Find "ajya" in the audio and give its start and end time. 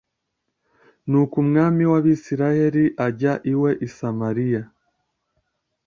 3.07-3.33